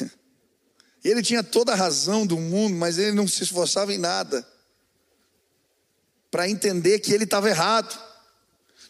[1.02, 4.46] Ele tinha toda a razão do mundo, mas ele não se esforçava em nada
[6.30, 7.98] para entender que ele estava errado.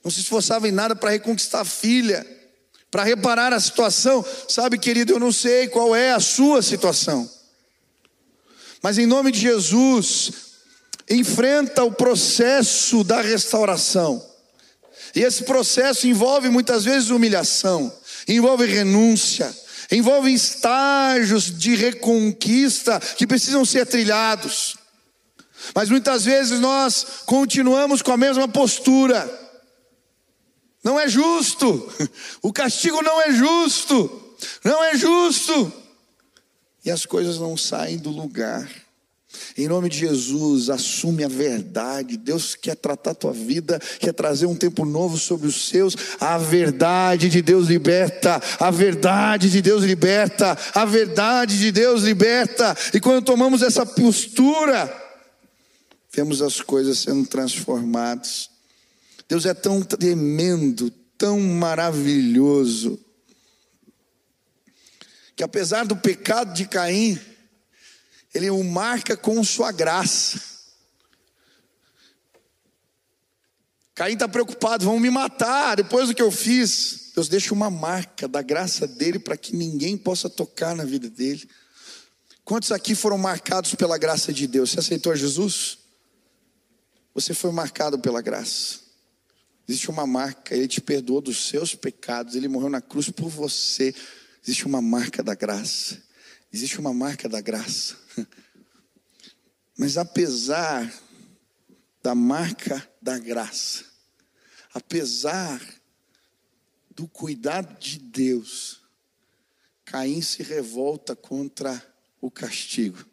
[0.03, 2.27] Não se esforçava em nada para reconquistar a filha,
[2.91, 4.25] para reparar a situação.
[4.49, 7.31] Sabe, querido, eu não sei qual é a sua situação.
[8.83, 10.33] Mas em nome de Jesus,
[11.09, 14.30] enfrenta o processo da restauração.
[15.15, 17.93] E esse processo envolve muitas vezes humilhação,
[18.29, 19.55] envolve renúncia,
[19.91, 24.77] envolve estágios de reconquista que precisam ser trilhados.
[25.75, 29.39] Mas muitas vezes nós continuamos com a mesma postura.
[30.83, 31.93] Não é justo.
[32.43, 34.37] O castigo não é justo.
[34.65, 35.73] Não é justo.
[36.85, 38.71] E as coisas não saem do lugar.
[39.57, 42.17] Em nome de Jesus, assume a verdade.
[42.17, 45.97] Deus quer tratar a tua vida, quer trazer um tempo novo sobre os seus.
[46.21, 52.77] A verdade de Deus liberta, a verdade de Deus liberta, a verdade de Deus liberta.
[52.93, 54.93] E quando tomamos essa postura,
[56.13, 58.51] vemos as coisas sendo transformadas.
[59.29, 62.99] Deus é tão tremendo, tão maravilhoso,
[65.37, 67.19] que apesar do pecado de Caim,
[68.35, 70.41] ele o marca com sua graça.
[73.95, 77.13] Caim está preocupado, vão me matar depois do que eu fiz.
[77.15, 81.49] Deus deixa uma marca da graça dele para que ninguém possa tocar na vida dele.
[82.45, 84.71] Quantos aqui foram marcados pela graça de Deus?
[84.71, 85.79] Você aceitou Jesus?
[87.15, 88.81] Você foi marcado pela graça.
[89.69, 93.95] Existe uma marca, ele te perdoou dos seus pecados, ele morreu na cruz por você.
[94.43, 96.03] Existe uma marca da graça.
[96.53, 97.97] Existe uma marca da graça.
[99.79, 100.93] Mas apesar
[102.03, 103.85] da marca da graça,
[104.75, 105.61] apesar
[106.91, 108.81] do cuidado de Deus,
[109.85, 111.83] Caim se revolta contra
[112.21, 113.05] o castigo.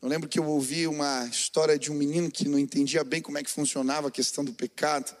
[0.00, 3.36] Eu lembro que eu ouvi uma história de um menino que não entendia bem como
[3.36, 5.14] é que funcionava a questão do pecado.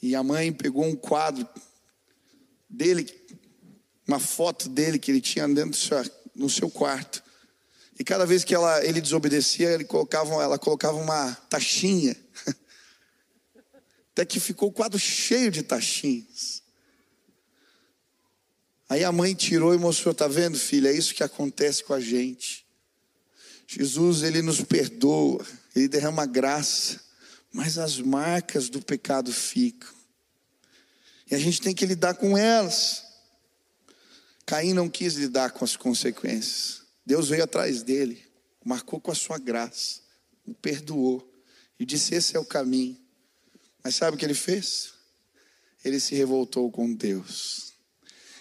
[0.00, 1.48] E a mãe pegou um quadro
[2.68, 3.04] dele,
[4.12, 6.04] uma foto dele que ele tinha dentro seu,
[6.34, 7.22] no seu quarto.
[7.98, 12.16] E cada vez que ela, ele desobedecia, ele colocava, ela colocava uma taxinha.
[14.12, 16.62] Até que ficou o quadro cheio de taxinhas.
[18.88, 20.88] Aí a mãe tirou e mostrou: tá vendo, filha?
[20.88, 22.66] É isso que acontece com a gente.
[23.66, 27.00] Jesus, ele nos perdoa, ele derrama graça,
[27.50, 29.88] mas as marcas do pecado ficam.
[31.30, 33.01] E a gente tem que lidar com elas.
[34.52, 36.82] Caim não quis lidar com as consequências.
[37.06, 38.22] Deus veio atrás dele,
[38.62, 40.02] marcou com a sua graça,
[40.44, 41.26] o perdoou
[41.80, 42.98] e disse: Esse é o caminho.
[43.82, 44.92] Mas sabe o que ele fez?
[45.82, 47.72] Ele se revoltou com Deus.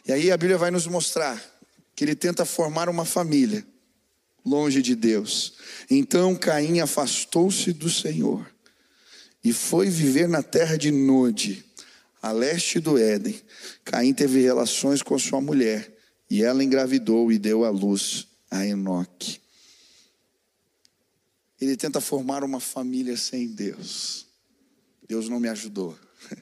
[0.05, 1.41] E aí a Bíblia vai nos mostrar
[1.95, 3.65] que ele tenta formar uma família
[4.43, 5.53] longe de Deus.
[5.89, 8.53] Então Caim afastou-se do Senhor
[9.41, 11.63] e foi viver na terra de Nod,
[12.21, 13.41] a leste do Éden.
[13.85, 15.90] Caim teve relações com sua mulher
[16.31, 19.41] e ela engravidou e deu à luz a Enoque.
[21.59, 24.27] Ele tenta formar uma família sem Deus.
[25.05, 25.99] Deus não me ajudou.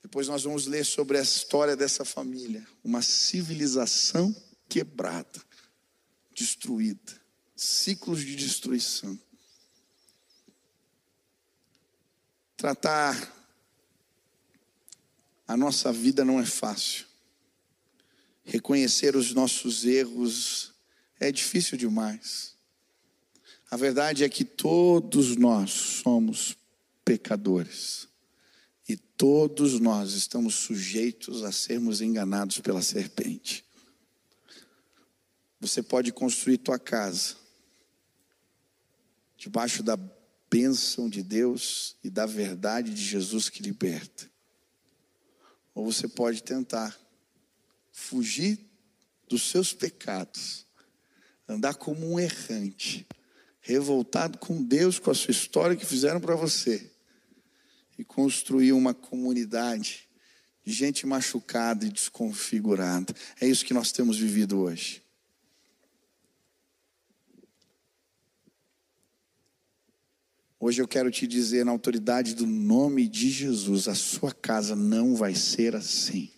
[0.00, 4.34] Depois nós vamos ler sobre a história dessa família, uma civilização
[4.66, 5.44] quebrada,
[6.34, 7.20] destruída,
[7.54, 9.20] ciclos de destruição.
[12.56, 13.35] Tratar
[15.46, 17.06] a nossa vida não é fácil.
[18.44, 20.72] Reconhecer os nossos erros
[21.18, 22.56] é difícil demais.
[23.70, 26.56] A verdade é que todos nós somos
[27.04, 28.08] pecadores.
[28.88, 33.64] E todos nós estamos sujeitos a sermos enganados pela serpente.
[35.60, 37.34] Você pode construir tua casa
[39.36, 39.98] debaixo da
[40.48, 44.30] bênção de Deus e da verdade de Jesus que liberta.
[45.76, 46.98] Ou você pode tentar
[47.92, 48.58] fugir
[49.28, 50.64] dos seus pecados,
[51.46, 53.06] andar como um errante,
[53.60, 56.90] revoltado com Deus, com a sua história que fizeram para você,
[57.98, 60.08] e construir uma comunidade
[60.64, 63.14] de gente machucada e desconfigurada.
[63.38, 65.02] É isso que nós temos vivido hoje.
[70.58, 75.14] Hoje eu quero te dizer, na autoridade do nome de Jesus, a sua casa não
[75.14, 76.30] vai ser assim.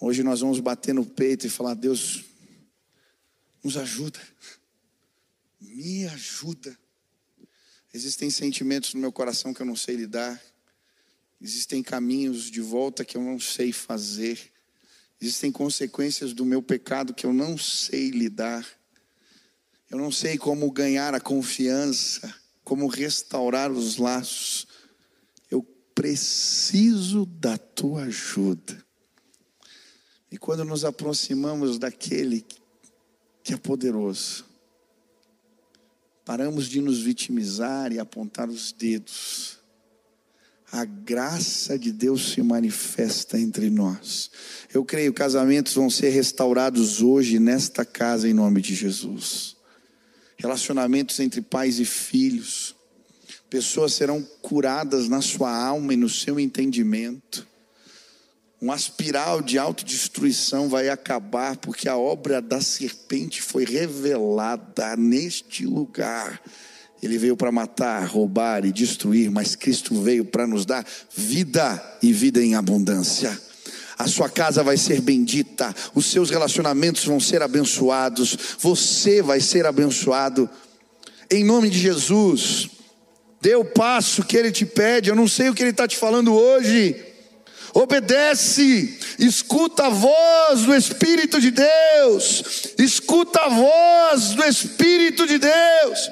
[0.00, 2.24] Hoje nós vamos bater no peito e falar: Deus,
[3.62, 4.20] nos ajuda,
[5.60, 6.76] me ajuda.
[7.94, 10.42] Existem sentimentos no meu coração que eu não sei lidar,
[11.40, 14.52] existem caminhos de volta que eu não sei fazer,
[15.20, 18.77] existem consequências do meu pecado que eu não sei lidar.
[19.90, 24.66] Eu não sei como ganhar a confiança, como restaurar os laços.
[25.50, 25.62] Eu
[25.94, 28.84] preciso da tua ajuda.
[30.30, 32.44] E quando nos aproximamos daquele
[33.42, 34.44] que é poderoso,
[36.22, 39.56] paramos de nos vitimizar e apontar os dedos.
[40.70, 44.30] A graça de Deus se manifesta entre nós.
[44.70, 49.56] Eu creio que casamentos vão ser restaurados hoje nesta casa em nome de Jesus
[50.38, 52.74] relacionamentos entre pais e filhos.
[53.50, 57.46] Pessoas serão curadas na sua alma e no seu entendimento.
[58.60, 66.40] Uma espiral de autodestruição vai acabar, porque a obra da serpente foi revelada neste lugar.
[67.00, 70.84] Ele veio para matar, roubar e destruir, mas Cristo veio para nos dar
[71.14, 73.47] vida e vida em abundância
[73.98, 79.66] a sua casa vai ser bendita, os seus relacionamentos vão ser abençoados, você vai ser
[79.66, 80.48] abençoado,
[81.28, 82.70] em nome de Jesus.
[83.40, 85.96] Dê o passo que Ele te pede, eu não sei o que Ele está te
[85.96, 87.04] falando hoje.
[87.74, 96.10] Obedece, escuta a voz do Espírito de Deus, escuta a voz do Espírito de Deus.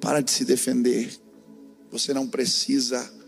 [0.00, 1.10] Para de se defender,
[1.90, 3.19] você não precisa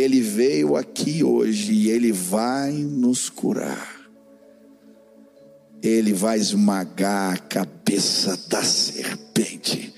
[0.00, 3.98] ele veio aqui hoje e ele vai nos curar.
[5.82, 9.94] Ele vai esmagar a cabeça da serpente.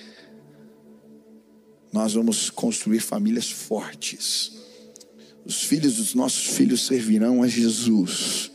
[1.92, 4.53] nós vamos construir famílias fortes.
[5.44, 8.51] Os filhos dos nossos filhos servirão a Jesus.